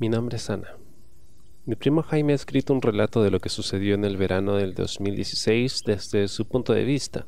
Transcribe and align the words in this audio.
Mi 0.00 0.08
nombre 0.08 0.36
es 0.36 0.48
Ana. 0.48 0.76
Mi 1.66 1.74
primo 1.74 2.04
Jaime 2.04 2.32
ha 2.32 2.36
escrito 2.36 2.72
un 2.72 2.80
relato 2.80 3.20
de 3.20 3.32
lo 3.32 3.40
que 3.40 3.48
sucedió 3.48 3.96
en 3.96 4.04
el 4.04 4.16
verano 4.16 4.54
del 4.54 4.72
2016 4.74 5.82
desde 5.84 6.28
su 6.28 6.46
punto 6.46 6.72
de 6.72 6.84
vista. 6.84 7.26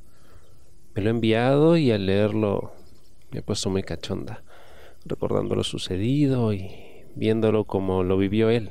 Me 0.95 1.03
lo 1.03 1.09
ha 1.09 1.11
enviado 1.11 1.77
y 1.77 1.91
al 1.91 2.07
leerlo 2.07 2.73
me 3.33 3.41
he 3.41 3.43
puesto 3.43 3.71
muy 3.71 3.83
cachonda, 3.83 4.45
recordando 5.05 5.57
lo 5.57 5.65
sucedido 5.65 6.53
y 6.53 6.71
viéndolo 7.17 7.65
como 7.65 8.05
lo 8.05 8.17
vivió 8.17 8.51
él. 8.51 8.71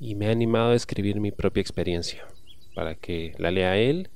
Y 0.00 0.14
me 0.14 0.28
ha 0.28 0.30
animado 0.30 0.70
a 0.70 0.76
escribir 0.76 1.20
mi 1.20 1.30
propia 1.30 1.60
experiencia, 1.60 2.24
para 2.74 2.94
que 2.94 3.34
la 3.36 3.50
lea 3.50 3.76
él 3.76 4.08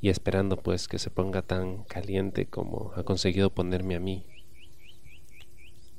y 0.00 0.08
esperando 0.08 0.56
pues 0.56 0.88
que 0.88 0.98
se 0.98 1.10
ponga 1.10 1.42
tan 1.42 1.84
caliente 1.84 2.46
como 2.46 2.92
ha 2.96 3.02
conseguido 3.02 3.50
ponerme 3.50 3.94
a 3.94 4.00
mí. 4.00 4.24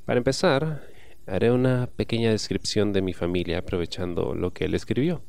Para 0.04 0.18
empezar, 0.18 0.97
Haré 1.30 1.52
una 1.52 1.88
pequeña 1.94 2.30
descripción 2.30 2.94
de 2.94 3.02
mi 3.02 3.12
familia 3.12 3.58
aprovechando 3.58 4.34
lo 4.34 4.54
que 4.54 4.64
él 4.64 4.72
escribió. 4.72 5.20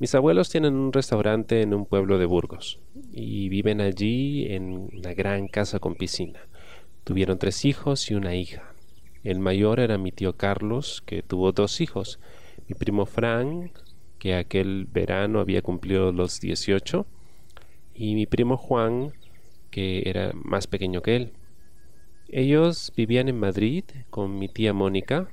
Mis 0.00 0.16
abuelos 0.16 0.50
tienen 0.50 0.74
un 0.74 0.92
restaurante 0.92 1.62
en 1.62 1.74
un 1.74 1.86
pueblo 1.86 2.18
de 2.18 2.26
Burgos 2.26 2.80
y 3.12 3.48
viven 3.50 3.80
allí 3.80 4.46
en 4.52 4.88
una 4.92 5.14
gran 5.14 5.46
casa 5.46 5.78
con 5.78 5.94
piscina. 5.94 6.40
Tuvieron 7.04 7.38
tres 7.38 7.64
hijos 7.64 8.10
y 8.10 8.14
una 8.14 8.34
hija. 8.34 8.74
El 9.22 9.38
mayor 9.38 9.78
era 9.78 9.96
mi 9.96 10.10
tío 10.10 10.36
Carlos, 10.36 11.04
que 11.06 11.22
tuvo 11.22 11.52
dos 11.52 11.80
hijos, 11.80 12.18
mi 12.66 12.74
primo 12.74 13.06
Frank, 13.06 13.78
que 14.18 14.34
aquel 14.34 14.86
verano 14.86 15.38
había 15.38 15.62
cumplido 15.62 16.10
los 16.10 16.40
18, 16.40 17.06
y 17.94 18.16
mi 18.16 18.26
primo 18.26 18.56
Juan, 18.56 19.12
que 19.70 20.02
era 20.06 20.32
más 20.34 20.66
pequeño 20.66 21.00
que 21.00 21.14
él. 21.14 21.32
Ellos 22.30 22.92
vivían 22.94 23.30
en 23.30 23.40
Madrid 23.40 23.84
con 24.10 24.38
mi 24.38 24.48
tía 24.48 24.74
Mónica 24.74 25.28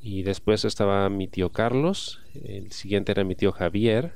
y 0.00 0.22
después 0.22 0.64
estaba 0.64 1.08
mi 1.10 1.26
tío 1.26 1.50
Carlos, 1.50 2.20
el 2.44 2.70
siguiente 2.70 3.10
era 3.10 3.24
mi 3.24 3.34
tío 3.34 3.50
Javier, 3.50 4.14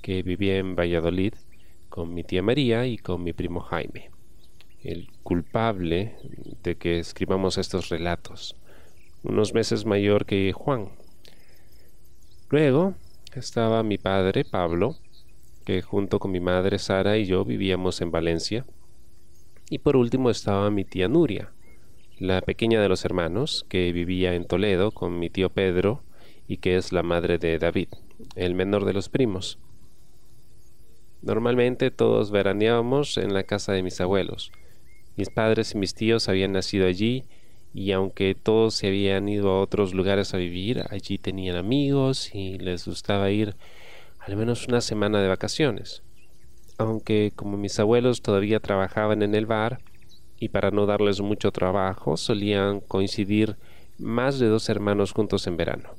que 0.00 0.22
vivía 0.22 0.58
en 0.58 0.76
Valladolid 0.76 1.34
con 1.88 2.14
mi 2.14 2.22
tía 2.22 2.40
María 2.40 2.86
y 2.86 2.98
con 2.98 3.24
mi 3.24 3.32
primo 3.32 3.58
Jaime, 3.58 4.12
el 4.84 5.08
culpable 5.24 6.14
de 6.62 6.76
que 6.76 7.00
escribamos 7.00 7.58
estos 7.58 7.88
relatos, 7.88 8.54
unos 9.24 9.54
meses 9.54 9.84
mayor 9.84 10.24
que 10.24 10.52
Juan. 10.52 10.90
Luego 12.48 12.94
estaba 13.34 13.82
mi 13.82 13.98
padre 13.98 14.44
Pablo, 14.44 14.94
que 15.64 15.82
junto 15.82 16.20
con 16.20 16.30
mi 16.30 16.38
madre 16.38 16.78
Sara 16.78 17.18
y 17.18 17.26
yo 17.26 17.44
vivíamos 17.44 18.00
en 18.02 18.12
Valencia 18.12 18.64
y 19.70 19.78
por 19.78 19.96
último 19.96 20.30
estaba 20.30 20.70
mi 20.70 20.84
tía 20.84 21.08
Nuria, 21.08 21.52
la 22.18 22.40
pequeña 22.40 22.80
de 22.80 22.88
los 22.88 23.04
hermanos, 23.04 23.66
que 23.68 23.92
vivía 23.92 24.34
en 24.34 24.46
Toledo 24.46 24.90
con 24.92 25.18
mi 25.18 25.30
tío 25.30 25.50
Pedro 25.50 26.02
y 26.46 26.58
que 26.58 26.76
es 26.76 26.92
la 26.92 27.02
madre 27.02 27.38
de 27.38 27.58
David, 27.58 27.88
el 28.34 28.54
menor 28.54 28.84
de 28.84 28.94
los 28.94 29.08
primos. 29.08 29.58
Normalmente 31.20 31.90
todos 31.90 32.30
veraneábamos 32.30 33.18
en 33.18 33.34
la 33.34 33.42
casa 33.42 33.72
de 33.72 33.82
mis 33.82 34.00
abuelos. 34.00 34.52
Mis 35.16 35.30
padres 35.30 35.74
y 35.74 35.78
mis 35.78 35.94
tíos 35.94 36.28
habían 36.28 36.52
nacido 36.52 36.86
allí 36.86 37.24
y 37.74 37.92
aunque 37.92 38.34
todos 38.34 38.74
se 38.74 38.86
habían 38.86 39.28
ido 39.28 39.50
a 39.50 39.60
otros 39.60 39.92
lugares 39.92 40.32
a 40.32 40.38
vivir, 40.38 40.84
allí 40.90 41.18
tenían 41.18 41.56
amigos 41.56 42.34
y 42.34 42.58
les 42.58 42.86
gustaba 42.86 43.30
ir 43.30 43.56
al 44.20 44.36
menos 44.36 44.66
una 44.68 44.80
semana 44.80 45.20
de 45.20 45.28
vacaciones 45.28 46.02
aunque 46.78 47.32
como 47.34 47.56
mis 47.56 47.78
abuelos 47.78 48.22
todavía 48.22 48.60
trabajaban 48.60 49.22
en 49.22 49.34
el 49.34 49.46
bar, 49.46 49.80
y 50.40 50.48
para 50.48 50.70
no 50.70 50.86
darles 50.86 51.20
mucho 51.20 51.50
trabajo, 51.50 52.16
solían 52.16 52.80
coincidir 52.80 53.56
más 53.98 54.38
de 54.38 54.46
dos 54.46 54.68
hermanos 54.68 55.12
juntos 55.12 55.46
en 55.48 55.56
verano. 55.56 55.90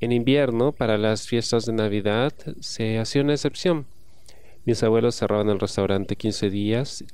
En 0.00 0.12
invierno, 0.12 0.72
para 0.72 0.96
las 0.96 1.26
fiestas 1.26 1.66
de 1.66 1.72
Navidad, 1.72 2.32
se 2.60 2.98
hacía 2.98 3.22
una 3.22 3.32
excepción. 3.32 3.86
Mis 4.64 4.82
abuelos 4.82 5.16
cerraban 5.16 5.48
el 5.48 5.58
restaurante 5.58 6.16
15 6.16 6.50
días 6.50 7.04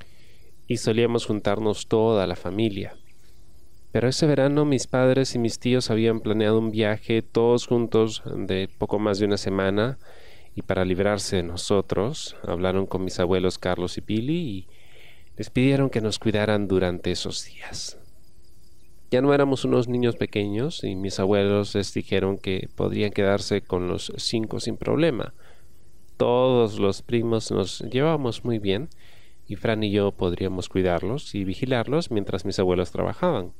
y 0.67 0.77
solíamos 0.77 1.25
juntarnos 1.25 1.87
toda 1.87 2.27
la 2.27 2.35
familia. 2.35 2.95
Pero 3.91 4.07
ese 4.07 4.27
verano 4.27 4.65
mis 4.65 4.87
padres 4.87 5.33
y 5.35 5.39
mis 5.39 5.59
tíos 5.59 5.89
habían 5.89 6.19
planeado 6.19 6.59
un 6.59 6.71
viaje 6.71 7.21
todos 7.21 7.67
juntos 7.67 8.23
de 8.25 8.69
poco 8.77 8.99
más 8.99 9.19
de 9.19 9.25
una 9.25 9.37
semana 9.37 9.97
y 10.55 10.61
para 10.61 10.85
librarse 10.85 11.37
de 11.37 11.43
nosotros 11.43 12.35
hablaron 12.43 12.85
con 12.85 13.03
mis 13.03 13.19
abuelos 13.19 13.57
Carlos 13.57 13.97
y 13.97 14.01
Pili 14.01 14.33
y 14.35 14.67
les 15.37 15.49
pidieron 15.49 15.89
que 15.89 16.01
nos 16.01 16.19
cuidaran 16.19 16.67
durante 16.67 17.11
esos 17.11 17.45
días. 17.45 17.97
Ya 19.09 19.21
no 19.21 19.33
éramos 19.33 19.65
unos 19.65 19.87
niños 19.87 20.15
pequeños 20.15 20.83
y 20.83 20.95
mis 20.95 21.19
abuelos 21.19 21.75
les 21.75 21.93
dijeron 21.93 22.37
que 22.37 22.69
podrían 22.75 23.11
quedarse 23.11 23.61
con 23.61 23.87
los 23.87 24.11
cinco 24.17 24.59
sin 24.59 24.77
problema. 24.77 25.33
Todos 26.17 26.79
los 26.79 27.01
primos 27.01 27.51
nos 27.51 27.79
llevábamos 27.81 28.43
muy 28.45 28.59
bien 28.59 28.89
y 29.47 29.55
Fran 29.55 29.83
y 29.83 29.91
yo 29.91 30.11
podríamos 30.11 30.69
cuidarlos 30.69 31.35
y 31.35 31.43
vigilarlos 31.43 32.11
mientras 32.11 32.45
mis 32.45 32.59
abuelos 32.59 32.91
trabajaban. 32.91 33.53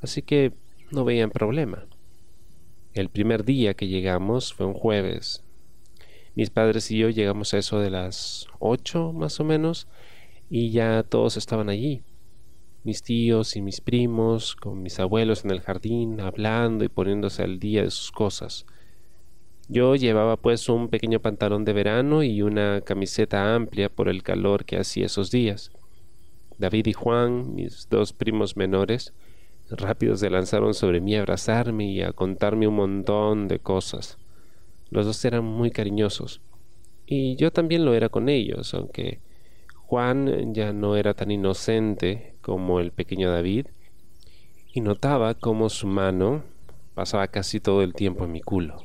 Así 0.00 0.22
que 0.22 0.52
no 0.90 1.04
veían 1.04 1.30
problema. 1.30 1.84
El 2.94 3.08
primer 3.08 3.44
día 3.44 3.74
que 3.74 3.88
llegamos 3.88 4.54
fue 4.54 4.66
un 4.66 4.74
jueves 4.74 5.44
mis 6.38 6.50
padres 6.50 6.88
y 6.92 6.98
yo 6.98 7.10
llegamos 7.10 7.52
a 7.52 7.58
eso 7.58 7.80
de 7.80 7.90
las 7.90 8.46
ocho 8.60 9.12
más 9.12 9.40
o 9.40 9.44
menos 9.44 9.88
y 10.48 10.70
ya 10.70 11.02
todos 11.02 11.36
estaban 11.36 11.68
allí. 11.68 12.04
Mis 12.84 13.02
tíos 13.02 13.56
y 13.56 13.60
mis 13.60 13.80
primos, 13.80 14.54
con 14.54 14.80
mis 14.80 15.00
abuelos 15.00 15.44
en 15.44 15.50
el 15.50 15.60
jardín, 15.60 16.20
hablando 16.20 16.84
y 16.84 16.88
poniéndose 16.88 17.42
al 17.42 17.58
día 17.58 17.82
de 17.82 17.90
sus 17.90 18.12
cosas. 18.12 18.66
Yo 19.66 19.96
llevaba 19.96 20.36
pues 20.36 20.68
un 20.68 20.86
pequeño 20.86 21.18
pantalón 21.18 21.64
de 21.64 21.72
verano 21.72 22.22
y 22.22 22.40
una 22.42 22.82
camiseta 22.82 23.56
amplia 23.56 23.88
por 23.88 24.08
el 24.08 24.22
calor 24.22 24.64
que 24.64 24.78
hacía 24.78 25.06
esos 25.06 25.32
días. 25.32 25.72
David 26.56 26.86
y 26.86 26.92
Juan, 26.92 27.52
mis 27.56 27.88
dos 27.88 28.12
primos 28.12 28.56
menores, 28.56 29.12
rápido 29.70 30.16
se 30.16 30.30
lanzaron 30.30 30.72
sobre 30.72 31.00
mí 31.00 31.16
a 31.16 31.22
abrazarme 31.22 31.90
y 31.90 32.00
a 32.00 32.12
contarme 32.12 32.68
un 32.68 32.76
montón 32.76 33.48
de 33.48 33.58
cosas. 33.58 34.18
Los 34.90 35.06
dos 35.06 35.24
eran 35.24 35.44
muy 35.44 35.70
cariñosos. 35.70 36.40
Y 37.06 37.36
yo 37.36 37.52
también 37.52 37.84
lo 37.84 37.94
era 37.94 38.08
con 38.08 38.28
ellos, 38.28 38.74
aunque 38.74 39.20
Juan 39.74 40.52
ya 40.52 40.72
no 40.72 40.96
era 40.96 41.14
tan 41.14 41.30
inocente 41.30 42.34
como 42.42 42.80
el 42.80 42.92
pequeño 42.92 43.30
David, 43.30 43.66
y 44.72 44.82
notaba 44.82 45.34
cómo 45.34 45.70
su 45.70 45.86
mano 45.86 46.44
pasaba 46.94 47.28
casi 47.28 47.60
todo 47.60 47.82
el 47.82 47.94
tiempo 47.94 48.24
en 48.24 48.32
mi 48.32 48.40
culo. 48.40 48.76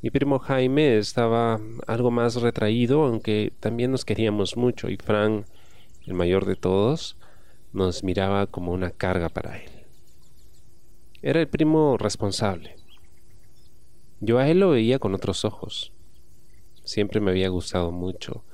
Mi 0.00 0.10
primo 0.10 0.38
Jaime 0.38 0.98
estaba 0.98 1.58
algo 1.86 2.10
más 2.10 2.36
retraído, 2.36 3.04
aunque 3.04 3.52
también 3.58 3.90
nos 3.90 4.04
queríamos 4.04 4.56
mucho, 4.56 4.88
y 4.88 4.96
Frank, 4.96 5.46
el 6.06 6.14
mayor 6.14 6.44
de 6.44 6.56
todos, 6.56 7.16
nos 7.72 8.04
miraba 8.04 8.46
como 8.46 8.72
una 8.72 8.90
carga 8.90 9.28
para 9.28 9.58
él. 9.58 9.77
Era 11.20 11.40
el 11.40 11.48
primo 11.48 11.96
responsable. 11.98 12.76
Yo 14.20 14.38
a 14.38 14.48
él 14.48 14.60
lo 14.60 14.70
veía 14.70 15.00
con 15.00 15.16
otros 15.16 15.44
ojos. 15.44 15.92
Siempre 16.84 17.20
me 17.20 17.32
había 17.32 17.48
gustado 17.48 17.90
mucho. 17.90 18.44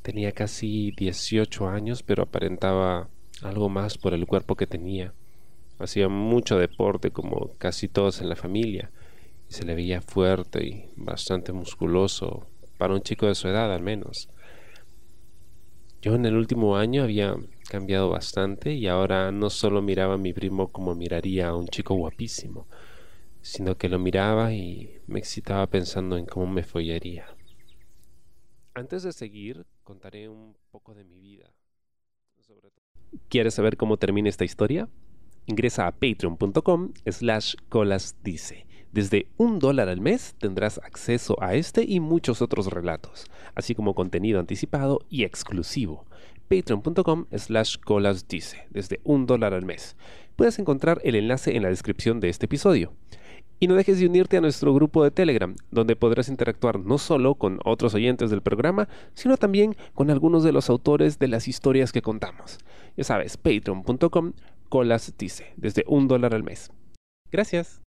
Tenía 0.00 0.32
casi 0.32 0.92
18 0.92 1.68
años, 1.68 2.02
pero 2.02 2.22
aparentaba 2.22 3.10
algo 3.42 3.68
más 3.68 3.98
por 3.98 4.14
el 4.14 4.26
cuerpo 4.26 4.56
que 4.56 4.66
tenía. 4.66 5.12
Hacía 5.78 6.08
mucho 6.08 6.58
deporte 6.58 7.10
como 7.10 7.50
casi 7.58 7.88
todos 7.88 8.22
en 8.22 8.30
la 8.30 8.36
familia 8.36 8.90
y 9.50 9.52
se 9.52 9.66
le 9.66 9.74
veía 9.74 10.00
fuerte 10.00 10.66
y 10.66 10.90
bastante 10.96 11.52
musculoso 11.52 12.46
para 12.78 12.94
un 12.94 13.02
chico 13.02 13.26
de 13.26 13.34
su 13.34 13.48
edad 13.48 13.70
al 13.70 13.82
menos. 13.82 14.30
Yo 16.00 16.14
en 16.14 16.24
el 16.24 16.36
último 16.36 16.76
año 16.76 17.02
había 17.02 17.34
cambiado 17.68 18.08
bastante 18.08 18.72
y 18.72 18.86
ahora 18.86 19.32
no 19.32 19.50
solo 19.50 19.82
miraba 19.82 20.14
a 20.14 20.18
mi 20.18 20.32
primo 20.32 20.70
como 20.70 20.94
miraría 20.94 21.48
a 21.48 21.56
un 21.56 21.66
chico 21.66 21.94
guapísimo, 21.94 22.68
sino 23.40 23.76
que 23.76 23.88
lo 23.88 23.98
miraba 23.98 24.52
y 24.52 25.00
me 25.08 25.18
excitaba 25.18 25.66
pensando 25.66 26.16
en 26.16 26.26
cómo 26.26 26.46
me 26.46 26.62
follaría. 26.62 27.26
Antes 28.74 29.02
de 29.02 29.12
seguir, 29.12 29.66
contaré 29.82 30.28
un 30.28 30.56
poco 30.70 30.94
de 30.94 31.02
mi 31.02 31.18
vida. 31.18 31.52
¿Quieres 33.28 33.54
saber 33.54 33.76
cómo 33.76 33.96
termina 33.96 34.28
esta 34.28 34.44
historia? 34.44 34.88
Ingresa 35.46 35.88
a 35.88 35.92
patreon.com 35.92 36.92
slash 37.06 37.54
colasdice. 37.68 38.67
Desde 38.92 39.28
un 39.36 39.58
dólar 39.58 39.88
al 39.88 40.00
mes 40.00 40.34
tendrás 40.38 40.78
acceso 40.78 41.36
a 41.42 41.54
este 41.54 41.84
y 41.84 42.00
muchos 42.00 42.42
otros 42.42 42.66
relatos, 42.66 43.26
así 43.54 43.74
como 43.74 43.94
contenido 43.94 44.40
anticipado 44.40 45.00
y 45.10 45.24
exclusivo 45.24 46.06
patreon.com 46.48 47.26
slash 47.36 47.76
colasdice, 47.84 48.66
desde 48.70 49.00
un 49.04 49.26
dólar 49.26 49.54
al 49.54 49.64
mes. 49.64 49.96
Puedes 50.36 50.58
encontrar 50.58 51.00
el 51.04 51.14
enlace 51.14 51.56
en 51.56 51.62
la 51.62 51.68
descripción 51.68 52.20
de 52.20 52.28
este 52.28 52.46
episodio. 52.46 52.92
Y 53.60 53.66
no 53.66 53.74
dejes 53.74 53.98
de 53.98 54.06
unirte 54.06 54.36
a 54.36 54.40
nuestro 54.40 54.72
grupo 54.72 55.02
de 55.02 55.10
Telegram, 55.10 55.54
donde 55.72 55.96
podrás 55.96 56.28
interactuar 56.28 56.78
no 56.78 56.96
solo 56.96 57.34
con 57.34 57.58
otros 57.64 57.92
oyentes 57.94 58.30
del 58.30 58.40
programa, 58.40 58.88
sino 59.14 59.36
también 59.36 59.76
con 59.94 60.10
algunos 60.10 60.44
de 60.44 60.52
los 60.52 60.70
autores 60.70 61.18
de 61.18 61.28
las 61.28 61.48
historias 61.48 61.90
que 61.90 62.02
contamos. 62.02 62.58
Ya 62.96 63.04
sabes, 63.04 63.36
patreon.com 63.36 64.32
colas 64.68 65.12
dice, 65.18 65.54
desde 65.56 65.84
un 65.88 66.06
dólar 66.06 66.34
al 66.34 66.44
mes. 66.44 66.70
Gracias. 67.32 67.87